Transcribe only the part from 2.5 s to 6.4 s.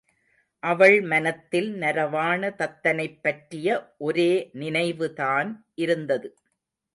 தத்தனைப் பற்றிய ஒரே நினைவுதான் இருந்தது.